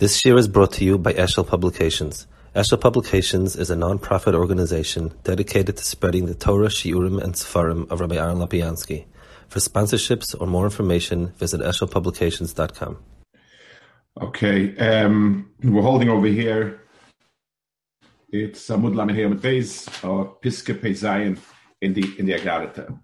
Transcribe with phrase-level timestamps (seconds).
[0.00, 2.26] This year is brought to you by Eshel Publications.
[2.56, 8.00] Eshel Publications is a non-profit organization dedicated to spreading the Torah, Shiurim, and Sefarim of
[8.00, 9.04] Rabbi Aaron Lopiansky.
[9.48, 12.96] For sponsorships or more information, visit eshelpublications.com.
[14.22, 16.80] Okay, um, we're holding over here.
[18.30, 21.38] It's Amud Lamed Hey Beis, or Piske Peizayin
[21.82, 22.98] in the in the Agarata.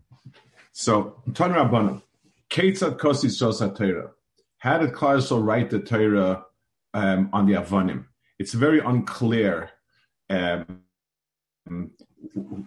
[0.72, 2.00] So, Ton Rabbanim,
[2.48, 4.12] Ketzad Kosis Shos Torah.
[4.56, 6.46] How did Klausel write the Torah
[6.96, 8.06] um, on the Avanim?
[8.38, 9.70] It's very unclear
[10.30, 10.82] um,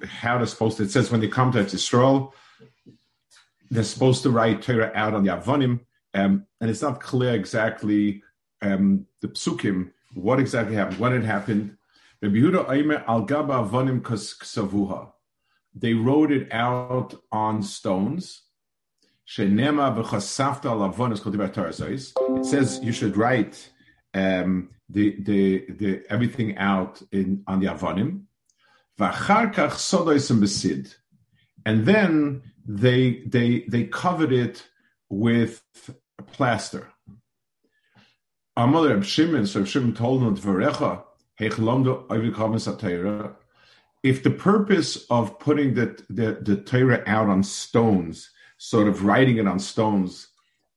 [0.06, 0.84] how they're supposed to.
[0.84, 2.32] It says when they come to Yisrael,
[3.72, 5.82] they're supposed to write Torah out on the Avanim,
[6.14, 8.24] um, and it's not clear exactly
[8.62, 11.78] um, the psukim what exactly happened, when it happened.
[12.22, 12.28] They
[15.94, 18.42] wrote it out on stones.
[22.18, 23.70] It says you should write
[24.14, 28.24] um, the, the, the, everything out in, on the Avonim.
[31.66, 34.68] And then they, they, they covered it
[35.10, 35.62] with
[36.28, 36.92] plaster.
[38.58, 40.36] Mother Reb Shimon, so Reb Shimon told him,
[44.02, 49.38] if the purpose of putting the, the, the Torah out on stones, sort of writing
[49.38, 50.29] it on stones,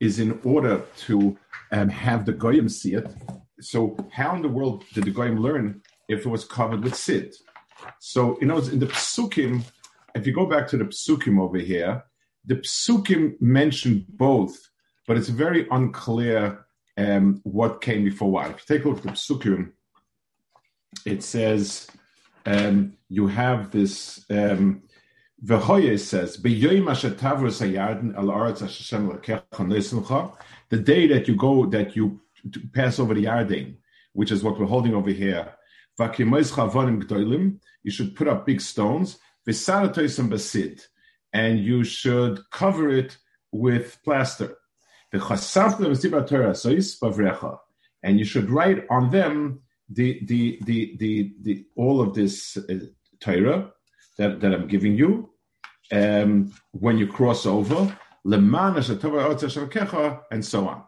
[0.03, 1.39] is in order to
[1.71, 3.07] um, have the goyim see it.
[3.61, 7.33] So how in the world did the goyim learn if it was covered with sid?
[8.01, 9.63] So you know, in the psukim,
[10.17, 12.03] if you go back to the psukim over here,
[12.45, 14.59] the psukim mention both,
[15.07, 18.51] but it's very unclear um, what came before what.
[18.51, 19.71] If you take a look at the psukim,
[21.07, 21.87] it says
[22.45, 24.25] um, you have this.
[24.29, 24.83] Um,
[25.45, 30.37] V'hoye says, "B'yoyim asher tavrus hayarden al aretz Hashem lekecha
[30.69, 32.21] The day that you go, that you
[32.73, 33.77] pass over the Yarden,
[34.13, 35.53] which is what we're holding over here.
[35.99, 39.19] You should put up big stones.
[41.35, 43.17] and you should cover it
[43.51, 44.57] with plaster.
[48.05, 52.79] And you should write on them the the the the, the all of this uh,
[53.21, 53.71] Torah
[54.17, 55.32] that, that I'm giving you
[55.93, 58.45] um, when you cross over, and
[60.45, 60.85] so on.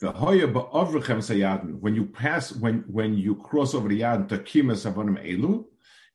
[0.00, 5.64] When you pass, when when you cross over the yad takimas avonim elu,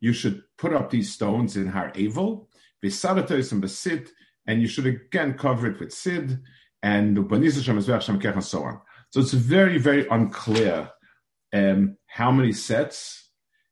[0.01, 2.47] you should put up these stones in Har Eival,
[2.83, 4.09] visadatos and besit,
[4.45, 6.39] and you should again cover it with sid
[6.83, 8.81] and and so on.
[9.09, 10.91] So it's very very unclear
[11.53, 13.26] um, how many sets.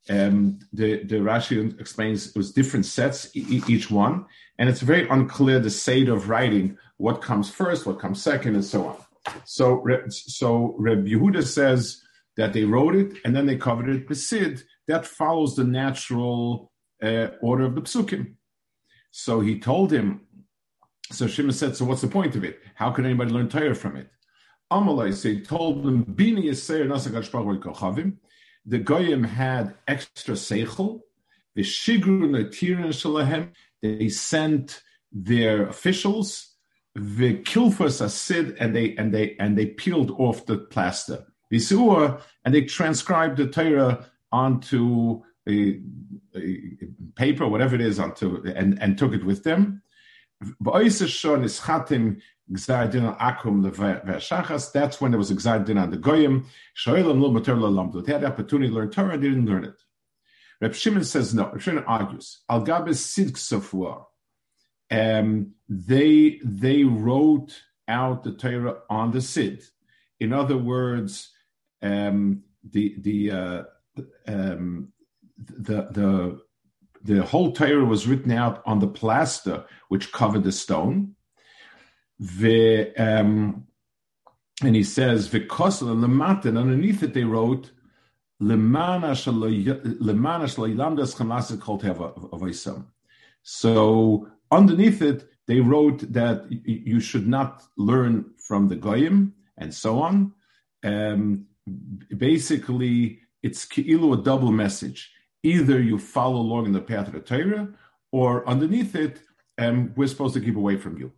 [0.10, 4.26] Um, the the Rashi explains it was different sets e- each one,
[4.60, 8.64] and it's very unclear the state of writing what comes first, what comes second, and
[8.64, 8.98] so on.
[9.46, 12.02] So, so Reb Yehuda says
[12.38, 14.64] that they wrote it and then they covered it with Sid.
[14.88, 18.36] That follows the natural uh, order of the psukim.
[19.12, 20.22] So he told him.
[21.12, 22.60] So Shimon said, "So what's the point of it?
[22.76, 24.10] How can anybody learn Torah from it?"
[24.72, 26.48] Amalai so told him, "Bini
[28.66, 31.02] The goyim had extra seichel.
[31.56, 33.52] The shigru netirin shalahem.
[33.82, 34.82] They sent
[35.12, 36.56] their officials
[36.96, 41.26] the kilfas asid and they and they and they peeled off the plaster.
[41.52, 45.80] Visur and they transcribed the Torah onto a,
[46.36, 46.70] a,
[47.16, 49.82] paper, whatever it is, onto and, and took it with them.
[52.52, 52.68] That's
[55.02, 56.46] when there was Gzardin on the Goyim.
[56.86, 59.82] They had the opportunity to learn Torah, they didn't learn it.
[60.62, 61.52] Reb Shimon says no.
[61.52, 62.42] Reb Shimon argues.
[62.50, 63.38] Al Gabes Sidk
[64.92, 69.64] um, they they wrote out the Torah on the Sid.
[70.20, 71.32] In other words,
[71.82, 73.64] um, the the uh,
[74.28, 74.92] um,
[75.38, 76.42] the the
[77.04, 81.16] the whole Torah was written out on the plaster which covered the stone.
[82.20, 83.68] The um,
[84.64, 86.08] and he says the because of the
[86.46, 87.72] and underneath it they wrote
[93.44, 100.02] so underneath it, they wrote that you should not learn from the goyim and so
[100.02, 100.34] on.
[100.84, 101.46] Um,
[102.18, 105.12] basically, it's ki'ilu a double message.
[105.44, 107.70] Either you follow along in the path of the Torah,
[108.12, 109.22] or underneath it,
[109.58, 111.12] um, we're supposed to keep away from you.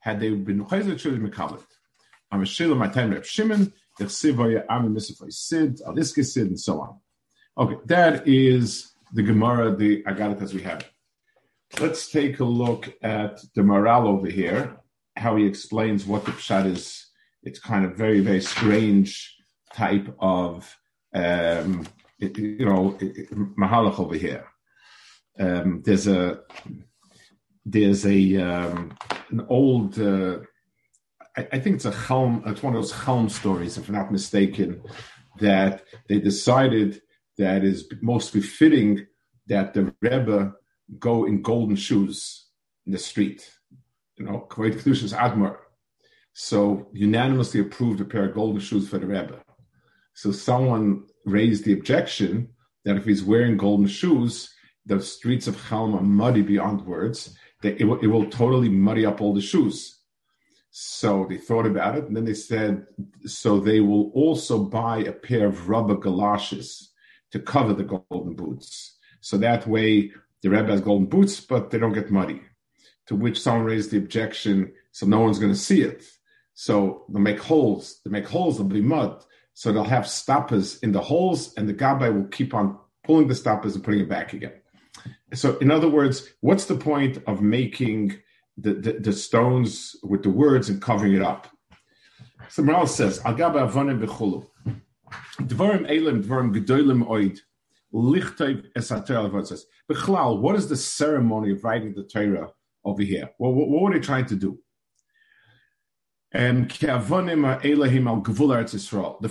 [0.00, 1.62] Had they been chayzer
[2.30, 6.58] I'm a shil my time Reb Shimon, the chsivoya ami misafay sid, aliske sid, and
[6.58, 6.98] so on.
[7.58, 10.88] Okay, that is the Gemara, the Agaritas we have.
[11.78, 14.76] Let's take a look at the Maharal over here,
[15.16, 17.12] how he explains what the Pshat is
[17.42, 19.36] it's kind of very very strange
[19.74, 20.76] type of
[21.14, 21.86] um,
[22.18, 22.96] you know
[23.58, 24.46] mahalach over here.
[25.38, 26.40] Um, there's a
[27.64, 28.96] there's a um,
[29.30, 30.38] an old uh,
[31.36, 34.12] I, I, think it's a Chelm, it's one of those Chelm stories, if I'm not
[34.12, 34.82] mistaken,
[35.40, 37.00] that they decided
[37.38, 39.06] that is most befitting
[39.46, 40.52] that the Rebbe
[40.98, 42.48] go in golden shoes
[42.86, 43.50] in the street.
[44.16, 45.56] You know, Kvayt Kedushas Admar.
[46.34, 49.38] So unanimously approved a pair of golden shoes for the Rebbe.
[50.14, 52.48] So someone raised the objection
[52.84, 54.51] that if he's wearing golden shoes,
[54.86, 59.20] the streets of Chelm are muddy beyond words, it will, it will totally muddy up
[59.20, 59.98] all the shoes.
[60.70, 62.86] So they thought about it, and then they said,
[63.26, 66.90] so they will also buy a pair of rubber galoshes
[67.30, 68.96] to cover the golden boots.
[69.20, 72.40] So that way the Rebbe has golden boots, but they don't get muddy.
[73.06, 76.04] To which someone raised the objection, so no one's going to see it.
[76.54, 78.00] So they'll make holes.
[78.04, 79.22] They make holes, there'll be mud.
[79.54, 83.34] So they'll have stoppers in the holes, and the gabbai will keep on pulling the
[83.34, 84.61] stoppers and putting it back again.
[85.34, 88.22] So, in other words, what's the point of making
[88.56, 91.48] the, the, the stones with the words and covering it up.
[92.48, 94.46] So Maharal says, Agaba avonim b'chulu.
[95.40, 97.38] Dvarim elim, dvarim gedolim oid.
[97.94, 99.66] Lichtayv esater al says.
[99.88, 102.50] What is the ceremony of writing the Torah
[102.84, 103.30] over here?
[103.38, 104.58] Well, what, what were they trying to do?
[106.32, 106.68] The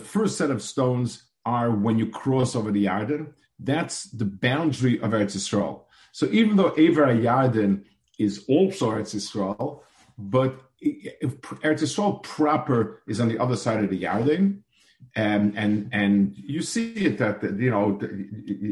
[0.04, 3.34] first set of stones are when you cross over the Yarden.
[3.64, 5.82] That's the boundary of Eretz Yisrael.
[6.12, 7.84] So even though Ever Yarden
[8.18, 9.82] is also Eretz Yisrael,
[10.18, 14.62] but Eretz Yisrael proper is on the other side of the Yarden,
[15.16, 18.08] and and and you see it that you know the,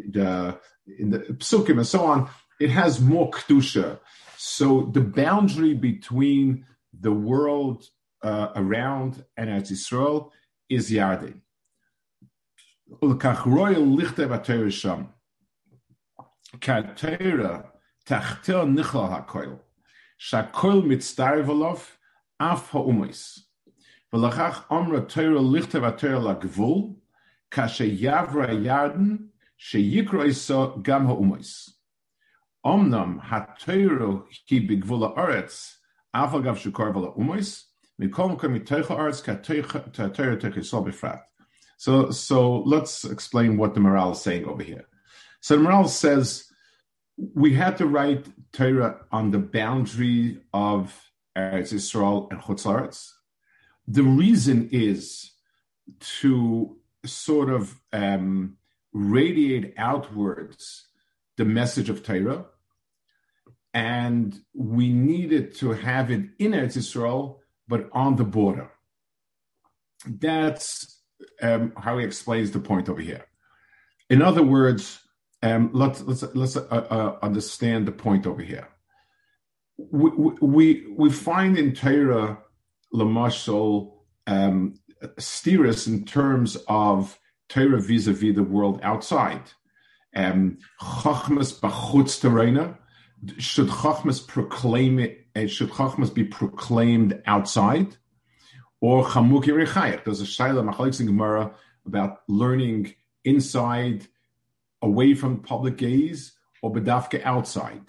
[0.10, 0.60] the
[0.98, 4.00] in the psukim and so on, it has more kedusha.
[4.38, 6.66] So the boundary between
[7.00, 7.86] the world
[8.24, 10.32] uh, around and Eretz Yisrael
[10.70, 11.42] is Yarden.
[18.06, 19.60] Tachtel nichal hakoil.
[20.20, 21.82] Shakoil mitzdarvelov
[22.40, 23.46] af ha'umis.
[24.12, 26.96] V'lachach omra teira lichte v'teira lagvul,
[27.52, 31.70] kashe yavra yarden, sheyikro iso gam ha'umis.
[32.66, 35.76] Omnam ha'teiro ki bigvul ha'aretz,
[36.14, 37.66] af agav shukor v'la umis,
[38.02, 41.22] mikom kom mitoicha aretz ka teira techisol befrat.
[41.80, 44.86] So, so let's explain what the Maharal is saying over here.
[45.40, 46.44] So the Maharal says,
[47.16, 53.14] we had to write Torah on the boundary of Eretz Yisrael and Chutz
[53.88, 55.32] The reason is
[56.20, 58.58] to sort of um,
[58.92, 60.86] radiate outwards
[61.38, 62.44] the message of Torah,
[63.74, 67.38] and we needed to have it in Eretz Yisrael,
[67.70, 68.70] but on the border.
[70.06, 70.99] That's
[71.42, 73.26] um, how he explains the point over here.
[74.10, 75.00] In other words,
[75.42, 78.68] um, let's let's let's uh, uh, understand the point over here.
[79.78, 80.10] We
[80.42, 82.40] we we find in Torah
[82.94, 83.94] Lamashal
[84.28, 87.18] um, in terms of
[87.48, 89.42] Torah vis-a-vis the world outside.
[90.16, 92.78] Um, Chachmas bachutz terena.
[93.38, 95.28] Should Chachmas proclaim it?
[95.50, 97.96] Should Chachmas be proclaimed outside,
[98.82, 100.04] or Chamuki?
[100.04, 101.54] There's a Shaila Machalik Gemara
[101.86, 102.94] about learning
[103.24, 104.08] inside
[104.82, 107.84] away from public gaze or bedafka outside,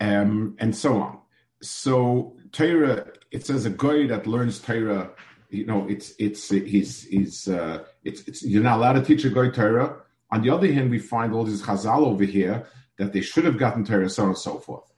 [0.00, 1.18] um, and so on.
[1.62, 5.10] So Torah, it says a guy that learns Torah,
[5.50, 9.30] you know, it's it's he's he's uh, it's it's you're not allowed to teach a
[9.30, 9.96] guy Torah.
[10.30, 12.66] On the other hand, we find all these Chazal over here
[12.98, 14.92] that they should have gotten Torah, so on and so forth.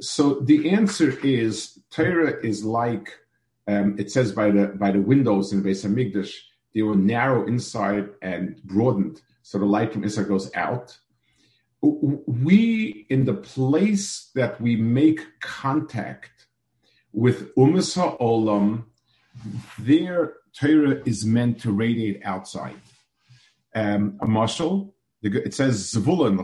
[0.00, 3.12] So the answer is Torah is like
[3.68, 6.34] um, it says by the by the windows in Beis Hamikdash,
[6.74, 10.96] they were narrow inside and broadened so the light from Israel goes out.
[11.82, 16.46] We, in the place that we make contact
[17.12, 18.84] with Umas Olam,
[19.80, 22.76] their Torah is meant to radiate outside.
[23.74, 26.36] Um, a marshal, it says Zvulun,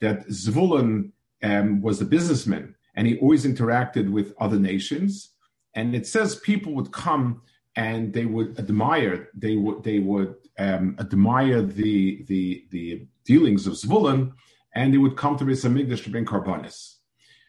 [0.00, 1.12] that Zvulun
[1.42, 5.30] um, was a businessman and he always interacted with other nations.
[5.74, 7.42] And it says people would come
[7.76, 13.74] and they would admire, they would, they would um, admire the, the, the dealings of
[13.74, 14.32] Zvulun,
[14.74, 16.96] and they would come to Beis Hamikdash to bring karbanis.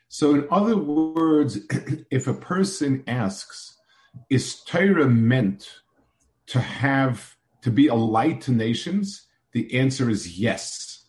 [0.09, 1.59] So, in other words,
[2.11, 3.77] if a person asks,
[4.29, 5.81] "Is Torah meant
[6.47, 11.05] to have to be a light to nations?" the answer is yes,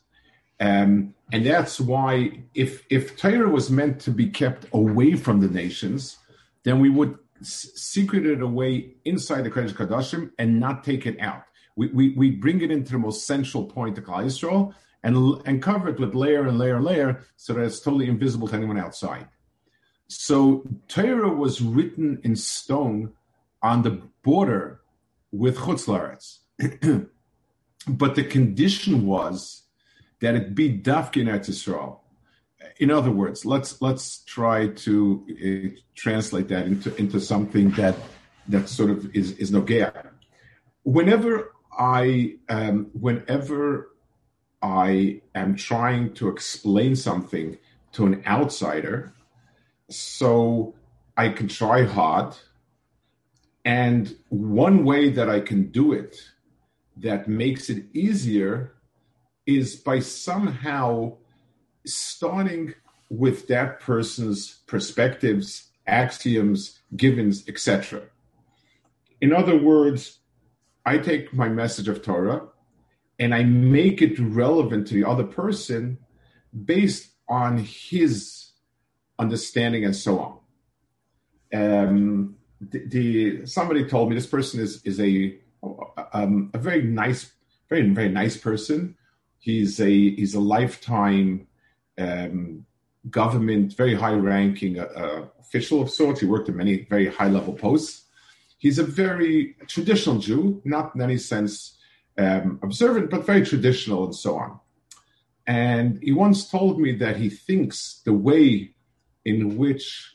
[0.61, 5.49] um, and that's why if if Torah was meant to be kept away from the
[5.49, 6.19] nations,
[6.65, 11.45] then we would secret it away inside the Kodesh Kadashim and not take it out.
[11.77, 15.63] We, we, we bring it into the most central point of Klal Yisrael and, and
[15.63, 18.79] cover it with layer and layer and layer so that it's totally invisible to anyone
[18.79, 19.29] outside.
[20.09, 23.13] So Torah was written in stone
[23.63, 24.83] on the border
[25.33, 26.39] with Chutz
[27.89, 29.63] but the condition was
[30.21, 32.02] that it be Dafkin Eretz Yisrael
[32.79, 37.97] in other words, let's let's try to uh, translate that into into something that
[38.49, 40.11] that sort of is is no nogea.
[40.83, 43.91] Whenever I um, whenever
[44.63, 47.59] I am trying to explain something
[47.93, 49.13] to an outsider,
[49.91, 50.75] so
[51.17, 52.35] I can try hard,
[53.65, 56.17] and one way that I can do it
[56.97, 58.75] that makes it easier
[59.47, 61.17] is by somehow
[61.87, 62.75] starting
[63.09, 68.03] with that person's perspectives, axioms, givens, etc.
[69.21, 70.19] In other words,
[70.85, 72.49] I take my message of Torah
[73.19, 75.99] and I make it relevant to the other person
[76.65, 78.51] based on his
[79.19, 80.39] understanding and so on.
[81.55, 85.39] Um, the, the, somebody told me this person is is a
[86.13, 87.33] um, a very nice,
[87.69, 88.97] very very nice person.
[89.39, 91.47] He's a he's a lifetime
[91.99, 92.65] um,
[93.11, 96.21] government, very high ranking uh, uh, official of sorts.
[96.21, 98.05] He worked in many very high level posts.
[98.59, 101.77] He's a very traditional Jew, not in any sense
[102.17, 104.61] um, observant, but very traditional and so on.
[105.47, 108.75] And he once told me that he thinks the way
[109.25, 110.13] in which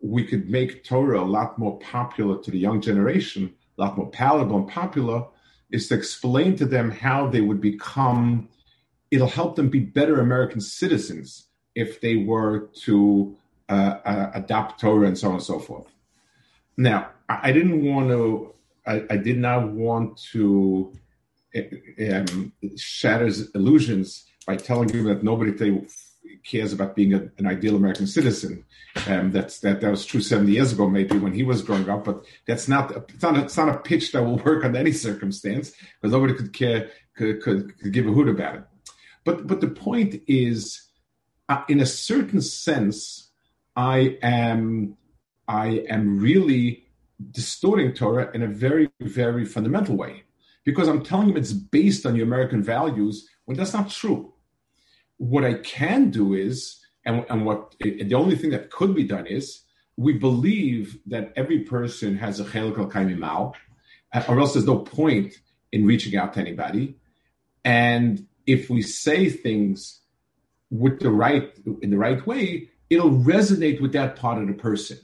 [0.00, 4.10] we could make Torah a lot more popular to the young generation, a lot more
[4.10, 5.26] palatable and popular,
[5.70, 8.48] is to explain to them how they would become
[9.10, 13.36] it'll help them be better American citizens if they were to
[13.68, 15.86] uh, uh, adopt Torah and so on and so forth.
[16.76, 18.54] Now, I, didn't want to,
[18.86, 20.92] I, I, did not want to
[22.08, 25.52] um, shatter illusions by telling him that nobody
[26.44, 28.64] cares about being a, an ideal American citizen.
[29.06, 32.04] Um, that's that that was true 70 years ago, maybe when he was growing up,
[32.04, 34.92] but that's not it's not a, it's not a pitch that will work under any
[34.92, 38.64] circumstance because nobody could care could, could, could give a hoot about it.
[39.24, 40.82] But but the point is,
[41.48, 43.30] uh, in a certain sense,
[43.76, 44.96] I am
[45.48, 46.86] I am really
[47.30, 50.24] distorting Torah in a very very fundamental way
[50.64, 54.32] because I'm telling him it's based on your American values when that's not true.
[55.16, 59.26] What I can do is, and, and what the only thing that could be done
[59.26, 59.62] is,
[59.96, 62.78] we believe that every person has a chelik
[63.22, 63.54] al
[64.28, 65.34] or else there's no point
[65.72, 66.96] in reaching out to anybody.
[67.64, 70.00] And if we say things
[70.70, 74.98] with the right in the right way, it'll resonate with that part of the person.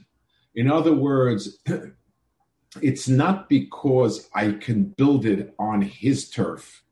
[0.55, 1.59] In other words,
[2.81, 6.83] it's not because I can build it on his turf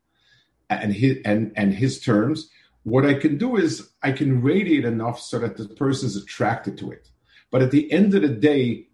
[0.69, 2.49] and his and, and his terms.
[2.83, 6.77] What I can do is I can radiate enough so that the person is attracted
[6.79, 7.09] to it.
[7.49, 8.87] But at the end of the day,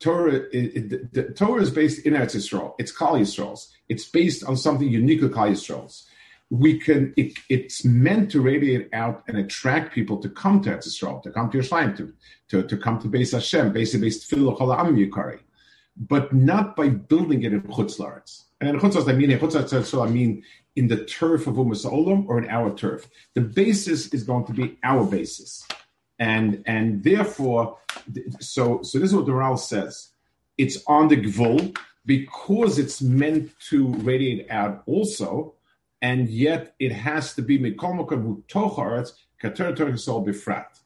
[0.00, 2.74] Torah, it, it, the Torah is based in Eretz Yisrael.
[2.78, 3.72] It's Klal Yisrael's.
[3.88, 6.06] It's based on something unique to Klal Yisrael's
[6.50, 11.22] we can it, it's meant to radiate out and attract people to come to Eretz
[11.22, 12.12] to come to Yerushalayim, to,
[12.48, 15.40] to, to come to Beis Hashem, basically based Yukari,
[15.96, 18.44] but not by building it in Chutz Laretz.
[18.60, 20.42] And in Chutz I mean in Chutz I mean
[20.76, 23.08] in the turf of Umas Olam or in our turf.
[23.34, 25.66] The basis is going to be our basis,
[26.18, 27.78] and and therefore,
[28.40, 30.08] so so this is what the Ral says.
[30.56, 31.76] It's on the Gvul
[32.06, 35.54] because it's meant to radiate out also
[36.00, 39.12] and yet it has to be mikomokan hu tocharetz
[39.42, 40.80] kater torah befrat.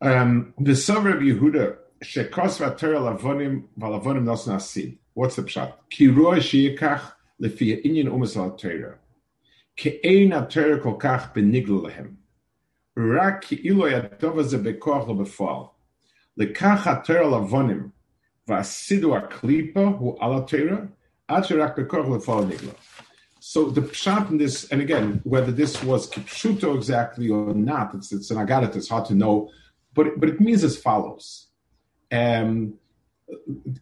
[0.00, 4.98] Um, the Sover of Yehuda shekos v'ater lavonim v'lavonim nos nasid.
[5.14, 5.72] What's the pshat?
[5.88, 8.98] Ki roa sheyikach lefi inyan umas al Torah.
[9.74, 12.16] Ki ein ha-Torah kol kach beniglu lehem.
[12.94, 15.72] Rak ki ilo yatov ze bekoach lo befal.
[16.38, 17.92] Lekach ha-Torah lavonim
[18.46, 20.88] v'asidu ha-klipa hu ala Torah
[21.28, 22.74] ad sherak bekoach lefal nigla.
[23.48, 28.10] So the pshat in this, and again, whether this was kipshuto exactly or not, it's
[28.10, 28.74] it's an agadat.
[28.74, 29.52] It's hard to know,
[29.94, 31.46] but but it means as follows.
[32.10, 32.74] Um,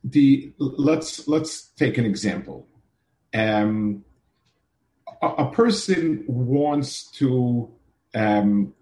[0.04, 2.68] the let's let's take an example.
[3.32, 4.04] Um,
[5.22, 7.72] a, a person wants to
[8.14, 8.74] um,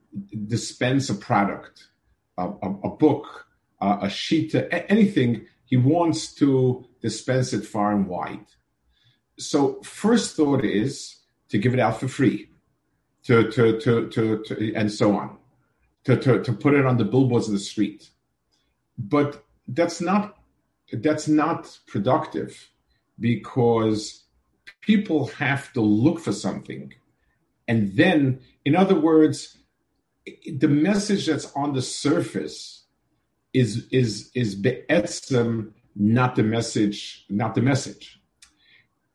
[0.48, 1.86] dispense a product,
[2.36, 3.46] a, a, a book,
[3.80, 4.52] a sheet,
[4.88, 5.46] anything.
[5.64, 8.46] He wants to dispense it far and wide
[9.42, 11.16] so first thought is
[11.48, 12.50] to give it out for free,
[13.24, 15.36] to to to to, to and so on,
[16.04, 18.10] to, to to put it on the billboards of the street.
[18.98, 20.38] But that's not
[20.92, 22.70] that's not productive
[23.18, 24.24] because
[24.80, 26.92] people have to look for something
[27.68, 29.58] and then in other words
[30.46, 32.84] the message that's on the surface
[33.52, 38.21] is is is be'etzem, not the message not the message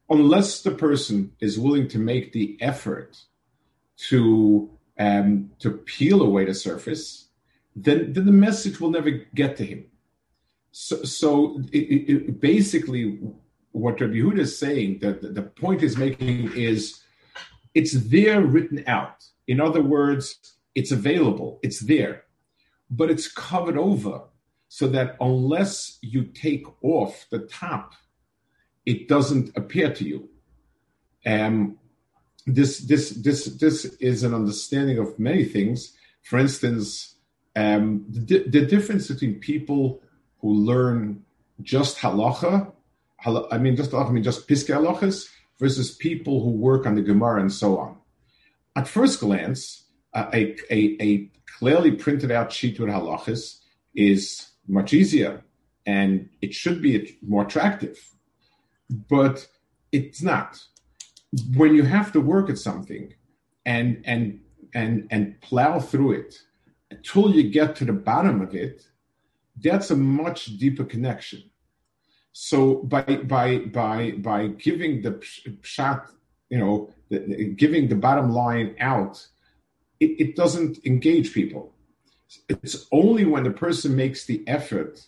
[0.10, 3.18] unless the person is willing to make the effort
[4.10, 7.28] to um, to peel away the surface,
[7.76, 9.86] then, then the message will never get to him.
[10.72, 13.20] So, so it, it, basically,
[13.72, 17.00] what Rabbi Yehuda is saying, that the, the point is making is,
[17.76, 19.24] it's there written out.
[19.48, 22.24] In other words, it's available, it's there,
[22.90, 24.22] but it's covered over
[24.68, 27.94] so that unless you take off the top,
[28.88, 30.30] it doesn't appear to you.
[31.26, 31.78] Um,
[32.46, 35.94] this this this this is an understanding of many things.
[36.24, 37.16] For instance,
[37.56, 40.02] um, the, the difference between people
[40.40, 41.26] who learn
[41.62, 42.72] just halacha,
[43.26, 45.28] I mean just I mean just piske halachas,
[45.60, 47.98] versus people who work on the Gemara and so on.
[48.78, 49.84] At first glance,
[50.16, 53.60] a, a, a clearly printed out sheet with halachas
[53.96, 55.44] is much easier
[55.86, 57.98] and it should be more attractive,
[58.90, 59.48] but
[59.92, 60.60] it's not
[61.56, 63.14] when you have to work at something
[63.66, 64.40] and and
[64.74, 66.40] and and plow through it
[66.92, 68.88] until you get to the bottom of it,
[69.62, 71.44] that's a much deeper connection.
[72.32, 75.22] So by by by by giving the
[75.62, 76.12] shot,
[76.50, 79.26] you know, the, giving the bottom line out,
[80.00, 81.74] it, it doesn't engage people.
[82.50, 85.06] It's only when the person makes the effort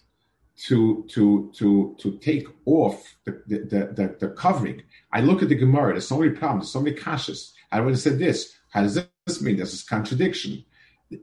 [0.68, 4.82] to to to to take off the the, the, the covering.
[5.12, 5.94] I look at the Gemara.
[5.94, 6.66] There's so many problems.
[6.66, 7.51] There's So many kashas.
[7.72, 8.54] I would have said this.
[8.72, 9.58] How does this mean?
[9.58, 10.66] There's This contradiction.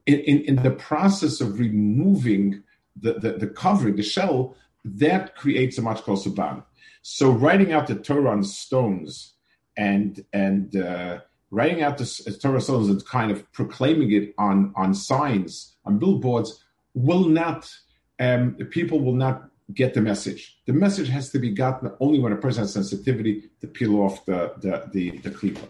[0.07, 2.65] In, in, in the process of removing
[2.97, 6.63] the, the, the, covering, the shell, that creates a much closer bond.
[7.03, 9.35] So writing out the Torah on stones
[9.77, 11.21] and and uh,
[11.51, 16.65] writing out the Torah stones and kind of proclaiming it on on signs on billboards
[16.95, 17.71] will not
[18.20, 20.60] um, people will not get the message.
[20.66, 24.26] The message has to be gotten only when a person has sensitivity to peel off
[24.26, 25.68] the the the, the klipa.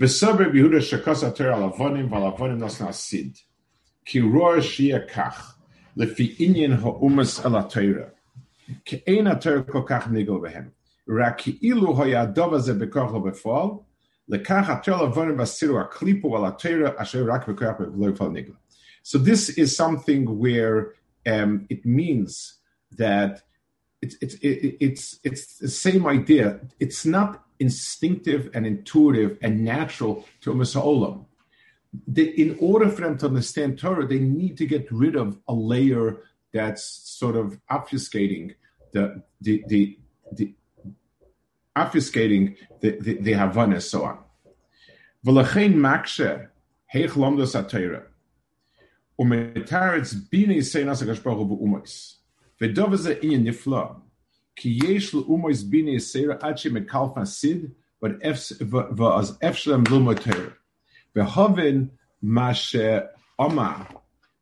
[0.00, 3.40] V'saber Yehuda shekas ater alavonim v'alavonim nas nasid
[4.04, 5.54] ki roar shia kach
[5.96, 8.10] lefi inyan ha'umas alatera
[8.84, 10.72] ki ein ater kol kach nigel behem
[11.18, 13.68] רק כאילו היה הדוב הזה בכוח לא בפועל,
[14.28, 18.54] לכך התר לבונם והסירו הקליפו על התרא אשר רק בכוח לא יפעל נגלה.
[19.02, 20.92] So this is something where
[21.25, 22.55] um, it means
[22.91, 23.43] that
[24.01, 26.59] it's it's it's it's the same idea.
[26.79, 31.25] It's not instinctive and intuitive and natural to a Olam.
[32.15, 36.17] in order for them to understand Torah, they need to get rid of a layer
[36.53, 38.55] that's sort of obfuscating
[38.93, 39.97] the the the,
[40.33, 40.53] the
[41.75, 44.19] obfuscating the the, the Havana so on.
[45.25, 46.47] V'lachein makshe
[46.93, 47.55] heich lomdos
[49.18, 52.22] ומתרץ ביני יסיין עשה גשברו באומויס.
[52.60, 53.84] ודוב זה עניין נפלא,
[54.56, 57.66] כי יש לאומויס ביני יסייר עד שמקלפה סיד,
[58.96, 60.48] ואז אף שלהם לא מותר.
[61.16, 61.84] והובן
[62.22, 63.84] מה שאומה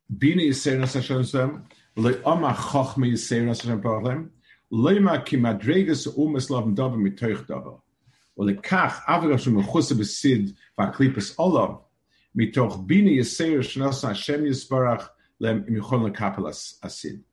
[0.09, 1.57] ביני יסייר עשה שלם,
[1.97, 4.27] ולאומה חוכמה יסייר עשה שלם פרלם,
[4.71, 7.75] למה כי מדרגס אומס לבן דובר מתוך דובר.
[8.37, 11.69] ולכך, אף שמחוסה בסיד והקליפס עולב,
[12.36, 13.10] mitoch bina
[14.06, 14.52] Hashem
[15.40, 17.24] lem.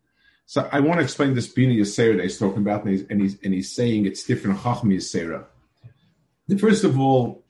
[0.46, 3.22] So I want to explain this bina yiseir that he's talking about, and he's, and
[3.22, 5.46] he's, and he's saying it's different chachmi yiseira.
[6.60, 7.46] First of all,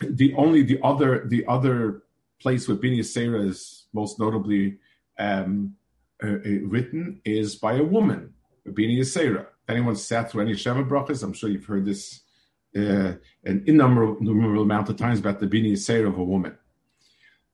[0.00, 2.02] the only the other the other
[2.40, 4.78] place where bina yiseira is most notably
[5.18, 5.74] um,
[6.22, 8.34] uh, uh, written is by a woman,
[8.72, 9.46] bina yiseira.
[9.68, 11.24] Anyone sat through any Sheva brachas?
[11.24, 12.20] I'm sure you've heard this
[12.76, 16.56] uh, an innumerable amount of times about the bini yisera of a woman.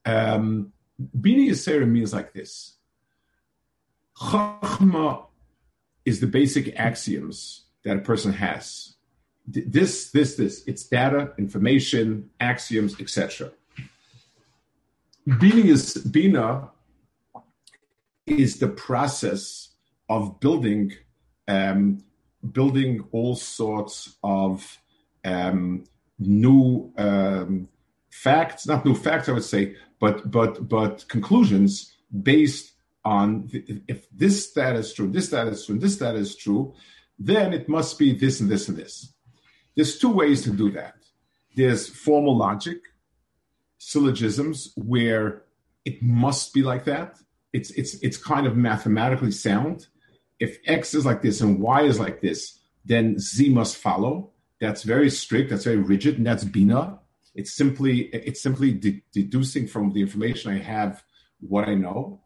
[0.04, 0.72] Um,
[1.20, 2.74] bini yisera means like this:
[4.18, 5.26] Chachma
[6.04, 8.94] is the basic axioms that a person has.
[9.46, 10.62] This, this, this.
[10.66, 13.50] It's data, information, axioms, etc.
[15.38, 16.70] Bina is bina
[18.26, 19.70] is the process
[20.08, 20.92] of building
[21.48, 22.04] um,
[22.52, 24.81] building all sorts of
[25.24, 25.84] um,
[26.18, 27.68] new um,
[28.10, 32.72] facts, not new facts, I would say, but but but conclusions based
[33.04, 36.74] on the, if this stat is true, this stat is true, this stat is true,
[37.18, 39.12] then it must be this and this and this.
[39.74, 40.94] There's two ways to do that.
[41.56, 42.78] There's formal logic,
[43.78, 45.42] syllogisms, where
[45.84, 47.16] it must be like that,
[47.52, 49.86] it's it's it's kind of mathematically sound.
[50.40, 54.31] If X is like this and Y is like this, then Z must follow.
[54.62, 55.50] That's very strict.
[55.50, 57.00] That's very rigid, and that's bina.
[57.34, 61.02] It's simply it's simply de- deducing from the information I have
[61.40, 62.20] what I know.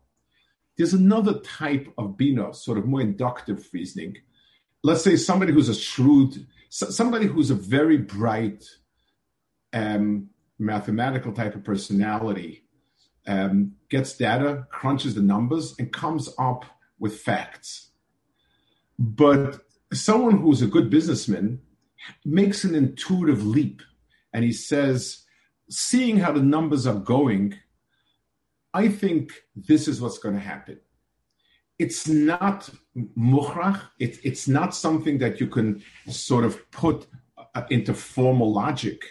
[0.77, 4.17] There's another type of bina, sort of more inductive reasoning.
[4.83, 8.69] Let's say somebody who's a shrewd, somebody who's a very bright,
[9.73, 12.65] um, mathematical type of personality
[13.27, 16.67] um, gets data, crunches the numbers, and comes up
[16.99, 17.93] with facts.
[18.99, 21.61] But someone who's a good businessman
[22.25, 23.83] makes an intuitive leap
[24.33, 25.25] and he says,
[25.71, 27.55] seeing how the numbers are going,
[28.73, 30.79] I think this is what's going to happen.
[31.79, 32.71] It's not
[33.17, 37.07] mukhrach, it, it's not something that you can sort of put
[37.55, 39.03] uh, into formal logic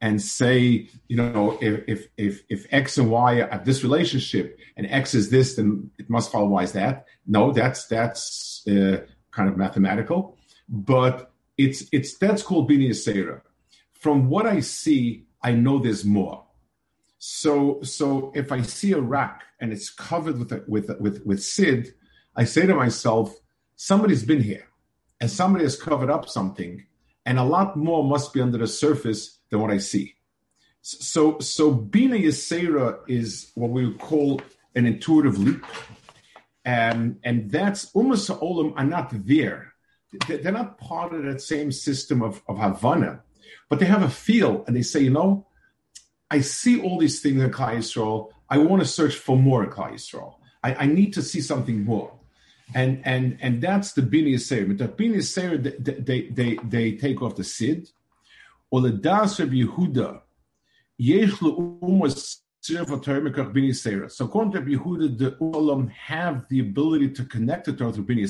[0.00, 4.86] and say, you know, if, if, if, if X and Y are this relationship and
[4.90, 7.06] X is this, then it must follow Y is that.
[7.26, 8.98] No, that's, that's uh,
[9.30, 10.36] kind of mathematical,
[10.68, 13.40] but it's, it's, that's called Bini Yisera.
[13.92, 16.44] From what I see, I know there's more.
[17.18, 21.42] So, so if I see a rack and it's covered with, a, with, with, with
[21.42, 21.94] Sid,
[22.36, 23.34] I say to myself,
[23.76, 24.68] somebody's been here
[25.20, 26.84] and somebody has covered up something
[27.24, 30.14] and a lot more must be under the surface than what I see.
[30.82, 34.42] So, so Bina Yisera is what we would call
[34.74, 35.64] an intuitive leap.
[36.66, 39.73] Um, and that's Umas Olam are not there.
[40.28, 43.22] They're not part of that same system of, of Havana,
[43.68, 45.46] but they have a feel and they say, you know,
[46.30, 48.30] I see all these things in Klal Yisrael.
[48.48, 50.34] I want to search for more in Yisrael.
[50.62, 52.12] I, I need to see something more.
[52.74, 54.36] And and and that's the Bini.
[54.36, 57.90] But the Bini they, they, they, they take off the Sid,
[58.70, 60.22] or the Das Reb Yehuda,
[60.96, 62.80] Yesh Umas so
[64.24, 68.26] according to Yehuda, the Ulam have the ability to connect the Torah through Bini.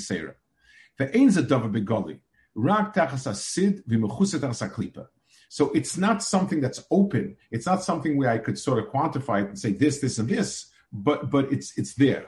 [5.49, 7.37] So it's not something that's open.
[7.51, 10.29] It's not something where I could sort of quantify it and say this, this, and
[10.29, 12.27] this, but but it's it's there.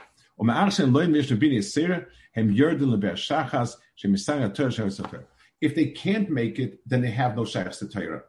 [5.61, 8.23] If they can't make it, then they have no shaykhs to Torah.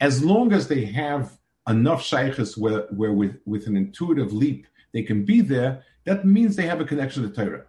[0.00, 5.02] As long as they have enough shaykhs where, where with, with an intuitive leap they
[5.02, 7.64] can be there, that means they have a connection to Torah.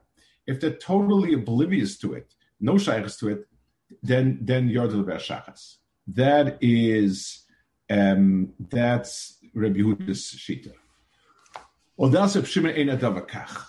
[0.47, 3.47] If they're totally oblivious to it, no shaykhs to it,
[4.01, 5.77] then then Yordel Shachas.
[6.07, 7.43] That is
[7.89, 10.73] um, that's Rabbi Yehuda's shita.
[11.99, 13.67] Odas of Shimon Ein Adavakach.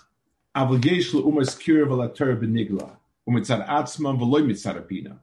[0.55, 2.97] Aval yesh le'umas kira v'later b'nigla.
[3.27, 5.19] Umitzad atzman v'loy mitzad abina.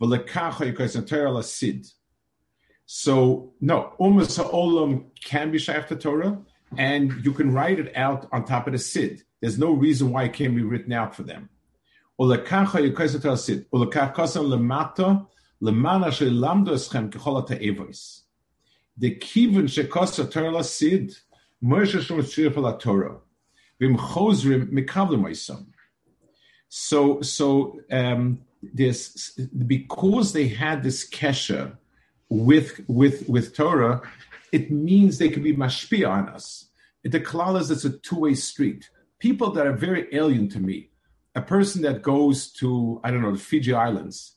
[0.00, 1.42] V'lekach ha'yikos nater ala.
[2.86, 6.38] So, no, umas ha'olam can be shaykh to Torah,
[6.76, 9.22] and you can write it out on top of the sid.
[9.42, 11.50] There's no reason why it can't be written out for them.
[12.18, 12.38] The
[19.16, 21.16] kivun she'kosa Torah Sid,
[21.62, 23.18] Moshe Shom Tzirif Torah.
[26.68, 31.76] So, so um, this because they had this kesher
[32.28, 34.02] with with with Torah,
[34.52, 36.68] it means they can be mashpia on us.
[37.02, 38.88] The klal is it's a two way street.
[39.22, 40.90] People that are very alien to me,
[41.36, 44.32] a person that goes to I don't know the Fiji Islands,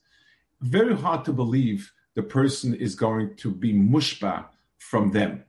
[0.62, 4.46] very hard to believe the person is going to be mushba
[4.78, 5.44] from them.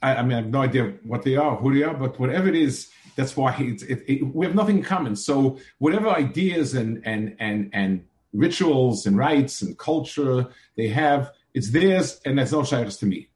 [0.00, 2.46] I, I mean, I have no idea what they are, who they are, but whatever
[2.46, 5.16] it is, that's why it, it, we have nothing in common.
[5.16, 10.46] So whatever ideas and and and and rituals and rites and culture
[10.76, 13.28] they have, it's theirs, and that's no shaykhs to me.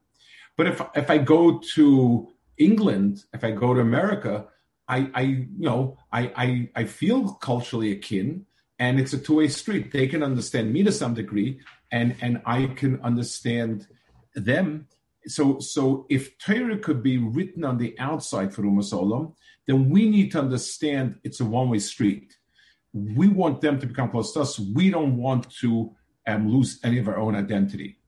[0.57, 4.47] But if if I go to England, if I go to America,
[4.89, 8.47] I, I you know I, I I feel culturally akin,
[8.79, 9.93] and it's a two way street.
[9.93, 13.89] They can understand me to some degree, and and I can understand
[14.35, 14.89] them.
[15.27, 18.93] So so if Torah could be written on the outside for Umas
[19.67, 22.37] then we need to understand it's a one way street.
[22.93, 24.59] We want them to become close to us.
[24.59, 25.95] We don't want to
[26.27, 27.99] um, lose any of our own identity.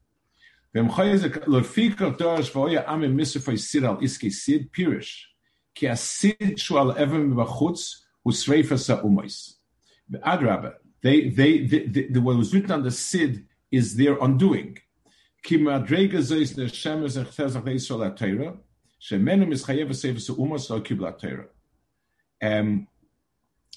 [11.00, 14.78] They, they, they, they, what was written on the Sid is their undoing.
[15.48, 16.10] Is chayev
[19.94, 21.46] sevis umos lo kibla Torah.
[22.42, 22.88] Um,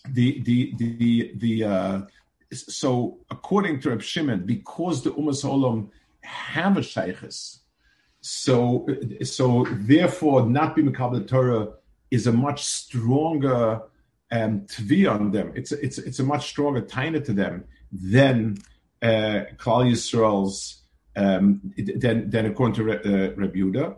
[0.09, 2.01] the the the the uh,
[2.53, 5.89] so according to Reb Shimon, because the Umas Olam
[6.21, 7.59] have a shaykhis,
[8.19, 8.87] so
[9.23, 11.73] so therefore not be Makabel Torah
[12.11, 13.81] is a much stronger
[14.31, 15.51] um, tvi on them.
[15.55, 18.57] It's a, it's it's a much stronger taina to them than
[19.01, 20.83] uh, Klal Yisrael's
[21.15, 23.95] um, than than according to uh, Rabbi Yehuda.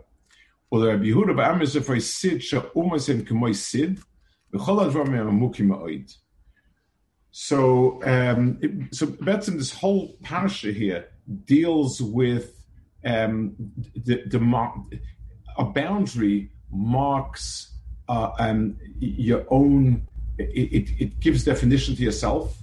[0.70, 4.00] Or Rabbi Yehuda ba'am is for sid sid
[4.52, 4.78] v'chol
[5.70, 6.16] ma'oid.
[7.36, 11.08] So, um, it, so Betzim, this whole parsha here
[11.46, 12.64] deals with
[13.04, 13.56] um,
[13.96, 14.38] the, the
[15.58, 17.73] a boundary marks
[18.08, 20.06] uh, um, your own.
[20.36, 22.58] It, it, gives definition to yourself,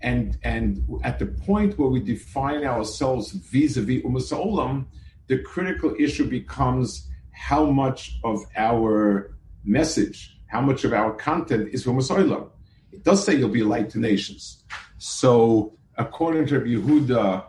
[0.00, 4.86] and and at the point where we define ourselves vis-a-vis umas olam,
[5.26, 11.84] the critical issue becomes how much of our message, how much of our content is
[11.84, 12.48] umas olam
[12.92, 14.64] it does say you'll be light to nations.
[14.98, 17.44] So, according to Yehuda,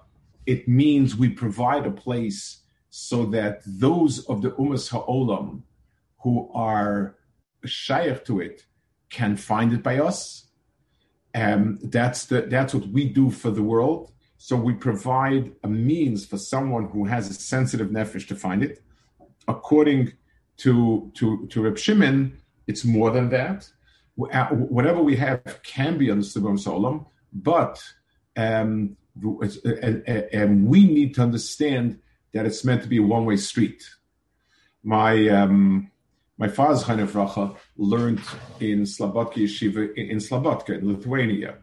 [0.46, 5.63] it means we provide a place so that those of the Umas Ha'olam
[6.24, 7.15] who are
[7.67, 8.65] shaykh to it
[9.10, 10.47] can find it by us.
[11.34, 14.12] Um, that's the that's what we do for the world.
[14.38, 18.82] So we provide a means for someone who has a sensitive nefesh to find it.
[19.47, 20.13] According
[20.58, 23.69] to to to Reb Shimon, it's more than that
[24.15, 27.84] whatever we have can be understood by Solam, but
[28.36, 32.00] um, and we need to understand
[32.34, 33.84] that it's meant to be a one-way street.
[34.84, 35.90] My um,
[36.41, 38.19] my father's Racha learned
[38.60, 41.60] in Slobodka Yeshiva in Slobodka in Lithuania,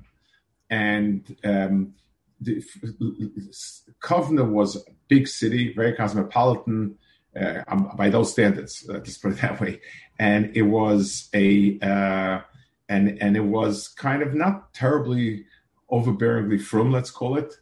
[0.71, 1.95] and um,
[2.41, 2.63] the,
[4.01, 6.97] Kovna was a big city, very cosmopolitan
[7.37, 8.87] uh, um, by those standards.
[8.89, 9.81] Uh, let's put it that way.
[10.21, 12.43] And it was a uh,
[12.89, 15.45] and and it was kind of not terribly
[15.91, 17.53] overbearingly frum, let's call it.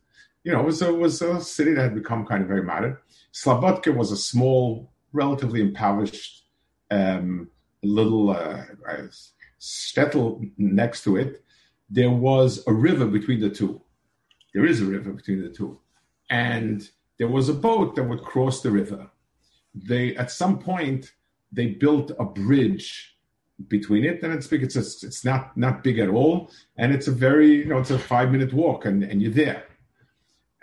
[0.45, 2.63] You know, it was a, it was a city that had become kind of very
[2.63, 2.99] modern.
[3.33, 6.46] Slobodka was a small, relatively impoverished
[6.91, 7.49] um,
[7.83, 8.65] little uh,
[10.59, 11.43] next to it.
[11.89, 13.81] There was a river between the two.
[14.55, 15.79] There is a river between the two,
[16.31, 19.11] and there was a boat that would cross the river
[19.85, 21.13] they at some point
[21.53, 23.17] they built a bridge
[23.69, 27.13] between it and it's big it's it's not not big at all and it's a
[27.13, 29.65] very you know it's a five minute walk and, and you're there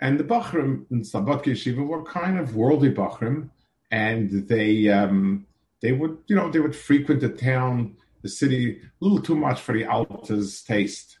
[0.00, 3.50] and the Bachrim in Slobodka Yeshiva were kind of worldly Bachrim
[3.90, 5.46] and they um,
[5.84, 9.60] they would you know they would frequent the town the city a little too much
[9.60, 11.18] for the Alta's taste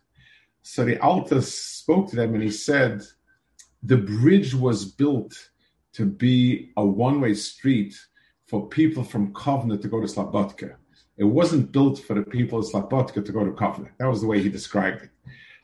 [0.62, 3.02] so the Alta spoke to them and he said
[3.82, 5.50] the bridge was built
[5.92, 7.94] to be a one-way street
[8.46, 10.76] for people from Kovna to go to Slobodka.
[11.18, 13.90] It wasn't built for the people of Slobodka to go to Kovna.
[13.98, 15.10] That was the way he described it.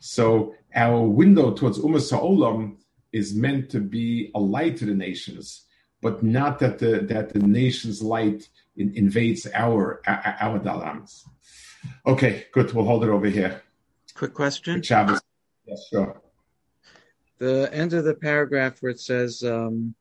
[0.00, 2.76] So our window towards Umas Sa'olam
[3.12, 5.64] is meant to be a light to the nations,
[6.02, 8.48] but not that the that the nation's light
[8.80, 11.24] in, invades our our dalams.
[12.06, 12.72] Okay, good.
[12.72, 13.62] We'll hold it over here.
[14.14, 14.82] Quick question.
[14.82, 15.20] Shabbos.
[15.66, 16.20] Yes, sure.
[17.38, 19.94] The end of the paragraph where it says um,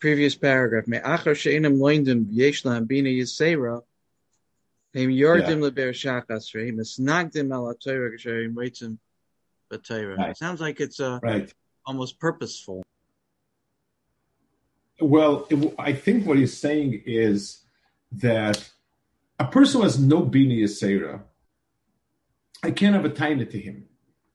[0.00, 0.86] previous paragraph.
[0.86, 3.82] Me'achar she'enam loindim v'yesh bina yisera,
[4.94, 8.98] hem yordim leber shachas reim esnagdim al ha'torah ksherim reitzim
[9.70, 10.36] b'torah.
[10.36, 11.52] Sounds like it's uh, right.
[11.86, 12.82] almost purposeful.
[15.00, 17.62] Well, it, I think what he's saying is
[18.12, 18.70] that
[19.38, 21.22] a person who has no bina yisera,
[22.62, 23.84] I can't have a taina to him.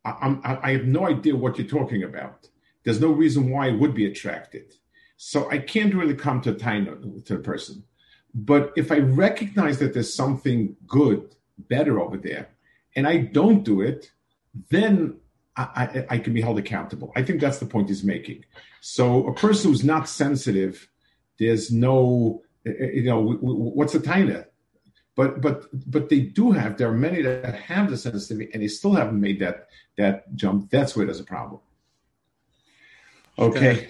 [0.06, 2.48] I, I, I have no idea what you're talking about.
[2.84, 4.76] There's no reason why I would be attracted.
[5.18, 7.84] So I can't really come to a time to a person.
[8.34, 12.50] But if I recognize that there's something good, better over there,
[12.96, 14.12] and I don't do it,
[14.70, 15.18] then
[15.56, 17.12] I, I, I, can be held accountable.
[17.16, 18.44] I think that's the point he's making.
[18.82, 20.90] So a person who's not sensitive,
[21.40, 24.46] there's no, Eh, you know, what's the taina?
[25.16, 26.78] But but but they do have.
[26.78, 30.72] There are many that have the sensitivity, and they still haven't made that that jump.
[30.72, 31.62] That's where there's a problem.
[33.38, 33.72] Okay.
[33.72, 33.88] okay.